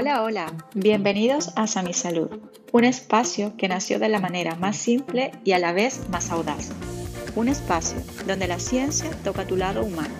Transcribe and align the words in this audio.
Hola, 0.00 0.22
hola, 0.22 0.54
bienvenidos 0.72 1.52
a 1.56 1.66
Sami 1.66 1.92
Salud, 1.92 2.30
un 2.72 2.84
espacio 2.84 3.54
que 3.58 3.68
nació 3.68 3.98
de 3.98 4.08
la 4.08 4.18
manera 4.18 4.54
más 4.54 4.78
simple 4.78 5.30
y 5.44 5.52
a 5.52 5.58
la 5.58 5.74
vez 5.74 6.08
más 6.08 6.30
audaz. 6.30 6.70
Un 7.36 7.48
espacio 7.48 7.98
donde 8.26 8.48
la 8.48 8.58
ciencia 8.58 9.10
toca 9.22 9.46
tu 9.46 9.56
lado 9.56 9.84
humano. 9.84 10.14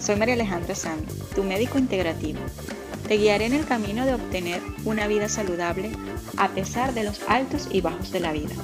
Soy 0.00 0.16
María 0.16 0.32
Alejandra 0.32 0.74
Sami, 0.74 1.02
tu 1.34 1.44
médico 1.44 1.76
integrativo. 1.76 2.38
Te 3.06 3.18
guiaré 3.18 3.44
en 3.44 3.52
el 3.52 3.66
camino 3.66 4.06
de 4.06 4.14
obtener 4.14 4.62
una 4.86 5.06
vida 5.08 5.28
saludable 5.28 5.90
a 6.38 6.48
pesar 6.48 6.94
de 6.94 7.04
los 7.04 7.20
altos 7.28 7.68
y 7.70 7.82
bajos 7.82 8.12
de 8.12 8.20
la 8.20 8.32
vida. 8.32 8.54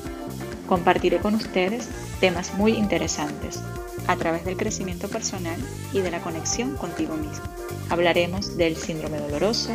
Compartiré 0.66 1.18
con 1.18 1.34
ustedes 1.34 1.90
temas 2.20 2.54
muy 2.54 2.72
interesantes 2.72 3.60
a 4.06 4.16
través 4.16 4.46
del 4.46 4.56
crecimiento 4.56 5.08
personal 5.08 5.60
y 5.92 6.00
de 6.00 6.10
la 6.10 6.22
conexión 6.22 6.74
contigo 6.78 7.16
mismo. 7.18 7.44
Hablaremos 7.90 8.56
del 8.56 8.76
síndrome 8.76 9.18
doloroso, 9.18 9.72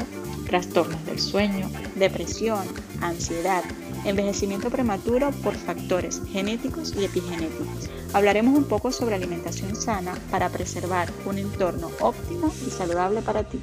trastornos 0.47 1.05
del 1.05 1.19
sueño, 1.19 1.69
depresión, 1.95 2.65
ansiedad, 3.01 3.63
envejecimiento 4.05 4.69
prematuro 4.69 5.31
por 5.43 5.55
factores 5.55 6.21
genéticos 6.31 6.95
y 6.95 7.05
epigenéticos. 7.05 7.89
Hablaremos 8.13 8.57
un 8.57 8.63
poco 8.63 8.91
sobre 8.91 9.15
alimentación 9.15 9.75
sana 9.75 10.17
para 10.31 10.49
preservar 10.49 11.09
un 11.25 11.37
entorno 11.37 11.91
óptimo 11.99 12.47
y 12.65 12.69
saludable 12.69 13.21
para 13.21 13.43
ti. 13.43 13.61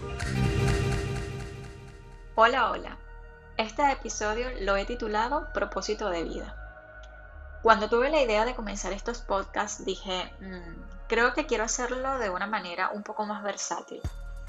Hola, 2.34 2.70
hola. 2.70 2.98
Este 3.56 3.90
episodio 3.90 4.48
lo 4.60 4.76
he 4.76 4.84
titulado 4.84 5.48
Propósito 5.54 6.10
de 6.10 6.24
vida. 6.24 6.56
Cuando 7.62 7.88
tuve 7.88 8.10
la 8.10 8.20
idea 8.20 8.44
de 8.44 8.54
comenzar 8.54 8.92
estos 8.92 9.20
podcasts 9.20 9.86
dije, 9.86 10.30
mm, 10.40 11.06
creo 11.08 11.32
que 11.32 11.46
quiero 11.46 11.64
hacerlo 11.64 12.18
de 12.18 12.28
una 12.28 12.46
manera 12.46 12.90
un 12.92 13.02
poco 13.02 13.24
más 13.24 13.42
versátil 13.42 14.02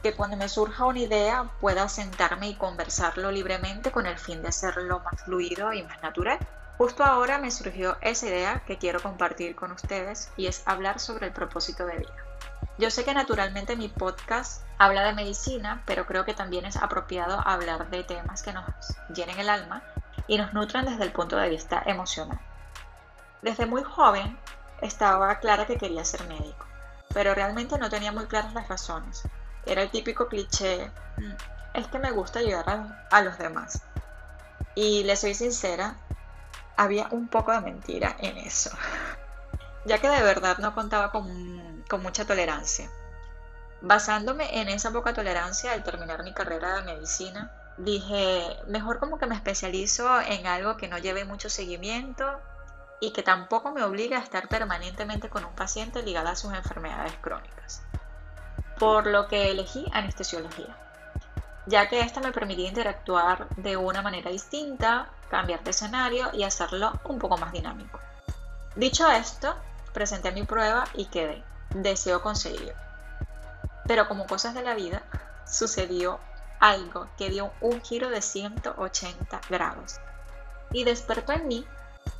que 0.05 0.13
cuando 0.13 0.37
me 0.37 0.49
surja 0.49 0.85
una 0.85 0.99
idea 0.99 1.49
pueda 1.59 1.89
sentarme 1.89 2.49
y 2.49 2.53
conversarlo 2.53 3.31
libremente 3.31 3.91
con 3.91 4.05
el 4.05 4.19
fin 4.19 4.43
de 4.43 4.49
hacerlo 4.49 4.99
más 4.99 5.23
fluido 5.23 5.73
y 5.73 5.81
más 5.81 5.99
natural. 6.03 6.37
Justo 6.77 7.03
ahora 7.03 7.39
me 7.39 7.49
surgió 7.49 7.97
esa 8.01 8.27
idea 8.27 8.63
que 8.67 8.77
quiero 8.77 9.01
compartir 9.01 9.55
con 9.55 9.71
ustedes 9.71 10.31
y 10.37 10.45
es 10.45 10.61
hablar 10.67 10.99
sobre 10.99 11.25
el 11.25 11.33
propósito 11.33 11.87
de 11.87 11.97
vida. 11.97 12.13
Yo 12.77 12.91
sé 12.91 13.03
que 13.03 13.15
naturalmente 13.15 13.75
mi 13.75 13.87
podcast 13.87 14.61
habla 14.77 15.01
de 15.05 15.13
medicina, 15.13 15.81
pero 15.87 16.05
creo 16.05 16.23
que 16.23 16.35
también 16.35 16.65
es 16.65 16.75
apropiado 16.75 17.41
hablar 17.43 17.89
de 17.89 18.03
temas 18.03 18.43
que 18.43 18.53
nos 18.53 18.63
llenen 19.09 19.39
el 19.39 19.49
alma 19.49 19.81
y 20.27 20.37
nos 20.37 20.53
nutran 20.53 20.85
desde 20.85 21.03
el 21.03 21.13
punto 21.13 21.35
de 21.35 21.49
vista 21.49 21.81
emocional. 21.83 22.39
Desde 23.41 23.65
muy 23.65 23.81
joven 23.81 24.37
estaba 24.81 25.39
clara 25.39 25.65
que 25.65 25.79
quería 25.79 26.05
ser 26.05 26.27
médico, 26.27 26.67
pero 27.11 27.33
realmente 27.33 27.79
no 27.79 27.89
tenía 27.89 28.11
muy 28.11 28.27
claras 28.27 28.53
las 28.53 28.67
razones. 28.67 29.27
Era 29.65 29.81
el 29.81 29.89
típico 29.89 30.27
cliché, 30.27 30.91
mm, 31.17 31.33
es 31.73 31.87
que 31.87 31.99
me 31.99 32.11
gusta 32.11 32.39
ayudar 32.39 32.93
a, 33.09 33.21
los 33.21 33.37
demás. 33.37 33.81
Y 34.75 35.03
le 35.03 35.15
soy 35.15 35.33
sincera, 35.33 35.97
había 36.77 37.07
un 37.11 37.27
poco 37.27 37.51
de 37.51 37.61
mentira 37.61 38.15
en 38.19 38.37
eso, 38.37 38.69
ya 39.85 39.99
que 39.99 40.09
de 40.09 40.21
verdad 40.21 40.59
no 40.59 40.75
contaba 40.75 41.11
con, 41.11 41.83
con 41.89 42.03
mucha 42.03 42.25
tolerancia. 42.25 42.89
Basándome 43.81 44.61
en 44.61 44.69
esa 44.69 44.91
poca 44.91 45.13
tolerancia 45.13 45.73
al 45.73 45.83
terminar 45.83 46.23
mi 46.23 46.33
carrera 46.33 46.75
de 46.75 46.83
medicina, 46.83 47.51
dije, 47.77 48.57
mejor 48.67 48.99
como 48.99 49.17
que 49.17 49.27
me 49.27 49.35
especializo 49.35 50.21
en 50.21 50.47
algo 50.47 50.77
que 50.77 50.87
no 50.87 50.97
lleve 50.97 51.25
mucho 51.25 51.49
seguimiento 51.49 52.39
y 53.01 53.11
que 53.11 53.23
tampoco 53.23 53.71
me 53.71 53.83
obligue 53.83 54.15
a 54.15 54.19
estar 54.19 54.47
permanentemente 54.47 55.29
con 55.29 55.43
un 55.43 55.55
paciente 55.55 56.03
ligado 56.03 56.29
a 56.29 56.35
sus 56.35 56.53
enfermedades 56.53 57.13
crónicas 57.21 57.81
por 58.79 59.07
lo 59.07 59.27
que 59.27 59.51
elegí 59.51 59.85
anestesiología, 59.93 60.75
ya 61.65 61.87
que 61.89 62.01
esta 62.01 62.19
me 62.19 62.31
permitía 62.31 62.69
interactuar 62.69 63.47
de 63.55 63.77
una 63.77 64.01
manera 64.01 64.31
distinta, 64.31 65.09
cambiar 65.29 65.63
de 65.63 65.71
escenario 65.71 66.29
y 66.33 66.43
hacerlo 66.43 66.99
un 67.05 67.19
poco 67.19 67.37
más 67.37 67.51
dinámico. 67.51 67.99
Dicho 68.75 69.09
esto, 69.09 69.55
presenté 69.93 70.31
mi 70.31 70.43
prueba 70.43 70.85
y 70.93 71.05
quedé. 71.05 71.43
Deseo 71.69 72.21
conseguirlo. 72.21 72.73
Pero 73.87 74.07
como 74.07 74.27
cosas 74.27 74.53
de 74.53 74.63
la 74.63 74.75
vida, 74.75 75.03
sucedió 75.47 76.19
algo 76.59 77.07
que 77.17 77.29
dio 77.29 77.51
un 77.61 77.81
giro 77.81 78.09
de 78.09 78.21
180 78.21 79.41
grados 79.49 79.99
y 80.71 80.83
despertó 80.83 81.33
en 81.33 81.47
mí 81.47 81.67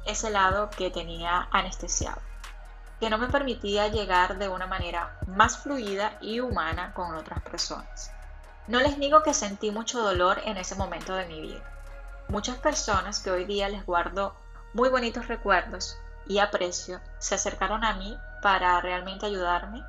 ese 0.05 0.29
lado 0.29 0.69
que 0.69 0.91
tenía 0.91 1.47
anestesiado 1.51 2.21
que 2.99 3.09
no 3.09 3.17
me 3.17 3.27
permitía 3.27 3.87
llegar 3.87 4.37
de 4.37 4.47
una 4.47 4.67
manera 4.67 5.17
más 5.27 5.57
fluida 5.57 6.17
y 6.21 6.39
humana 6.39 6.93
con 6.93 7.13
otras 7.13 7.41
personas. 7.41 8.11
No 8.67 8.79
les 8.79 8.97
digo 8.97 9.21
que 9.21 9.33
sentí 9.33 9.69
mucho 9.69 10.01
dolor 10.01 10.41
en 10.45 10.57
ese 10.57 10.75
momento 10.75 11.13
de 11.13 11.25
mi 11.25 11.41
vida. 11.41 11.61
Muchas 12.29 12.57
personas 12.57 13.19
que 13.19 13.31
hoy 13.31 13.45
día 13.45 13.69
les 13.69 13.85
guardo 13.85 14.35
muy 14.73 14.89
bonitos 14.89 15.27
recuerdos 15.27 15.97
y 16.25 16.39
aprecio 16.39 16.99
se 17.19 17.35
acercaron 17.35 17.83
a 17.83 17.93
mí 17.95 18.17
para 18.41 18.79
realmente 18.81 19.25
ayudarme 19.25 19.83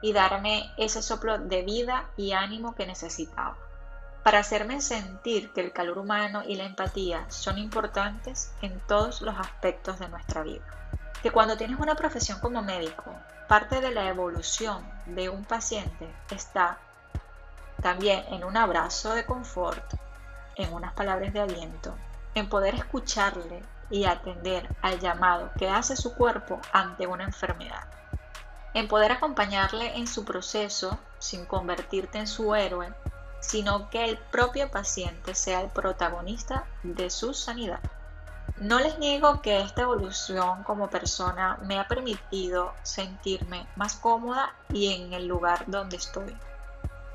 y 0.00 0.12
darme 0.12 0.72
ese 0.76 1.02
soplo 1.02 1.38
de 1.38 1.62
vida 1.62 2.04
y 2.16 2.32
ánimo 2.32 2.74
que 2.74 2.86
necesitaba, 2.86 3.56
para 4.22 4.38
hacerme 4.38 4.80
sentir 4.80 5.52
que 5.52 5.60
el 5.60 5.72
calor 5.72 5.98
humano 5.98 6.42
y 6.46 6.56
la 6.56 6.64
empatía 6.64 7.26
son 7.30 7.58
importantes 7.58 8.52
en 8.62 8.80
todos 8.86 9.22
los 9.22 9.38
aspectos 9.38 9.98
de 9.98 10.08
nuestra 10.08 10.42
vida 10.42 10.83
que 11.24 11.30
cuando 11.30 11.56
tienes 11.56 11.80
una 11.80 11.94
profesión 11.94 12.38
como 12.38 12.60
médico, 12.60 13.10
parte 13.48 13.80
de 13.80 13.90
la 13.92 14.08
evolución 14.08 14.86
de 15.06 15.30
un 15.30 15.42
paciente 15.42 16.14
está 16.30 16.76
también 17.80 18.26
en 18.28 18.44
un 18.44 18.58
abrazo 18.58 19.14
de 19.14 19.24
confort, 19.24 19.82
en 20.54 20.70
unas 20.74 20.92
palabras 20.92 21.32
de 21.32 21.40
aliento, 21.40 21.94
en 22.34 22.50
poder 22.50 22.74
escucharle 22.74 23.62
y 23.88 24.04
atender 24.04 24.68
al 24.82 25.00
llamado 25.00 25.50
que 25.58 25.70
hace 25.70 25.96
su 25.96 26.14
cuerpo 26.14 26.60
ante 26.74 27.06
una 27.06 27.24
enfermedad, 27.24 27.88
en 28.74 28.86
poder 28.86 29.10
acompañarle 29.10 29.96
en 29.96 30.06
su 30.06 30.26
proceso 30.26 30.98
sin 31.18 31.46
convertirte 31.46 32.18
en 32.18 32.26
su 32.26 32.54
héroe, 32.54 32.92
sino 33.40 33.88
que 33.88 34.04
el 34.04 34.18
propio 34.18 34.70
paciente 34.70 35.34
sea 35.34 35.62
el 35.62 35.70
protagonista 35.70 36.66
de 36.82 37.08
su 37.08 37.32
sanidad. 37.32 37.80
No 38.58 38.78
les 38.78 38.98
niego 39.00 39.42
que 39.42 39.60
esta 39.60 39.82
evolución 39.82 40.62
como 40.62 40.88
persona 40.88 41.58
me 41.62 41.80
ha 41.80 41.88
permitido 41.88 42.72
sentirme 42.84 43.66
más 43.74 43.96
cómoda 43.96 44.54
y 44.72 44.94
en 44.94 45.12
el 45.12 45.26
lugar 45.26 45.64
donde 45.66 45.96
estoy. 45.96 46.36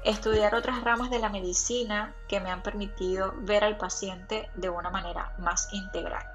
Estudiar 0.03 0.53
otras 0.53 0.83
ramas 0.83 1.09
de 1.09 1.19
la 1.19 1.29
medicina 1.29 2.13
que 2.27 2.41
me 2.41 2.51
han 2.51 2.61
permitido 2.61 3.33
ver 3.37 3.63
al 3.63 3.77
paciente 3.77 4.49
de 4.55 4.69
una 4.69 4.89
manera 4.89 5.31
más 5.37 5.71
integral. 5.71 6.25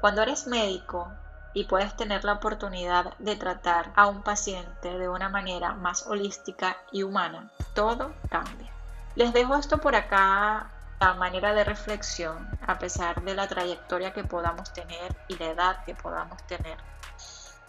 Cuando 0.00 0.22
eres 0.22 0.46
médico 0.46 1.12
y 1.52 1.64
puedes 1.64 1.94
tener 1.94 2.24
la 2.24 2.32
oportunidad 2.32 3.14
de 3.18 3.36
tratar 3.36 3.92
a 3.96 4.06
un 4.06 4.22
paciente 4.22 4.96
de 4.96 5.08
una 5.10 5.28
manera 5.28 5.74
más 5.74 6.06
holística 6.06 6.78
y 6.90 7.02
humana, 7.02 7.50
todo 7.74 8.12
cambia. 8.30 8.72
Les 9.14 9.34
dejo 9.34 9.56
esto 9.56 9.76
por 9.76 9.94
acá 9.94 10.70
manera 11.14 11.52
de 11.52 11.64
reflexión, 11.64 12.48
a 12.66 12.78
pesar 12.78 13.22
de 13.22 13.34
la 13.34 13.48
trayectoria 13.48 14.12
que 14.12 14.24
podamos 14.24 14.72
tener 14.72 15.14
y 15.28 15.36
la 15.36 15.46
edad 15.50 15.84
que 15.84 15.94
podamos 15.94 16.42
tener. 16.46 16.78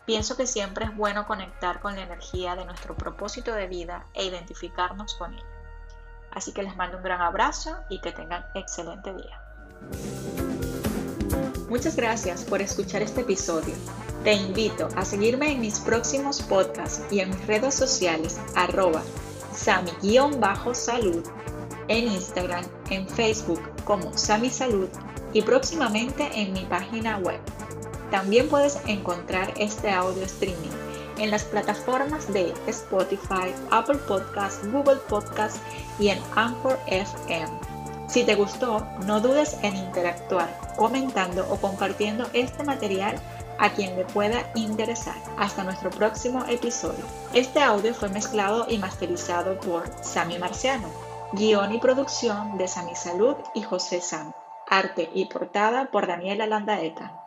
Pienso 0.05 0.35
que 0.35 0.47
siempre 0.47 0.85
es 0.85 0.95
bueno 0.95 1.25
conectar 1.25 1.79
con 1.79 1.95
la 1.95 2.03
energía 2.03 2.55
de 2.55 2.65
nuestro 2.65 2.95
propósito 2.95 3.53
de 3.53 3.67
vida 3.67 4.05
e 4.13 4.25
identificarnos 4.25 5.15
con 5.15 5.33
ella. 5.33 5.45
Así 6.31 6.51
que 6.51 6.63
les 6.63 6.75
mando 6.75 6.97
un 6.97 7.03
gran 7.03 7.21
abrazo 7.21 7.77
y 7.89 7.99
que 8.01 8.11
tengan 8.11 8.45
excelente 8.53 9.13
día. 9.13 9.39
Muchas 11.69 11.95
gracias 11.95 12.43
por 12.43 12.61
escuchar 12.61 13.01
este 13.01 13.21
episodio. 13.21 13.73
Te 14.23 14.33
invito 14.33 14.89
a 14.95 15.05
seguirme 15.05 15.51
en 15.51 15.61
mis 15.61 15.79
próximos 15.79 16.41
podcasts 16.41 17.11
y 17.11 17.19
en 17.19 17.29
mis 17.29 17.47
redes 17.47 17.73
sociales 17.73 18.39
arroba 18.55 19.01
sami-salud 19.53 21.23
en 21.87 22.07
Instagram, 22.07 22.65
en 22.89 23.07
Facebook 23.07 23.61
como 23.85 24.17
Sami 24.17 24.49
Salud 24.49 24.89
y 25.33 25.41
próximamente 25.41 26.29
en 26.33 26.53
mi 26.53 26.61
página 26.65 27.17
web. 27.17 27.39
También 28.11 28.47
puedes 28.47 28.77
encontrar 28.85 29.53
este 29.57 29.89
audio 29.89 30.23
streaming 30.23 30.69
en 31.17 31.31
las 31.31 31.43
plataformas 31.43 32.31
de 32.31 32.53
Spotify, 32.67 33.53
Apple 33.71 33.97
Podcast, 34.07 34.63
Google 34.65 34.99
Podcast 35.09 35.57
y 35.99 36.09
en 36.09 36.19
Anchor 36.35 36.79
FM. 36.87 37.51
Si 38.07 38.23
te 38.23 38.35
gustó, 38.35 38.85
no 39.05 39.19
dudes 39.21 39.57
en 39.63 39.75
interactuar, 39.75 40.47
comentando 40.77 41.47
o 41.49 41.57
compartiendo 41.57 42.27
este 42.33 42.63
material 42.63 43.19
a 43.59 43.71
quien 43.71 43.95
le 43.95 44.05
pueda 44.05 44.51
interesar. 44.55 45.15
Hasta 45.37 45.63
nuestro 45.63 45.89
próximo 45.89 46.45
episodio. 46.47 47.05
Este 47.33 47.61
audio 47.61 47.93
fue 47.93 48.09
mezclado 48.09 48.67
y 48.69 48.77
masterizado 48.77 49.59
por 49.59 49.89
Sami 50.03 50.37
Marciano. 50.37 50.89
Guión 51.35 51.73
y 51.73 51.79
producción 51.79 52.59
de 52.59 52.67
Sami 52.67 52.93
Salud 52.93 53.35
y 53.55 53.63
José 53.63 54.01
Sam. 54.01 54.33
Arte 54.69 55.09
y 55.15 55.25
portada 55.25 55.89
por 55.89 56.05
Daniela 56.05 56.45
Landaeta. 56.45 57.22